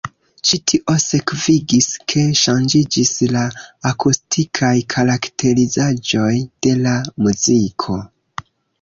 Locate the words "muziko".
7.29-8.03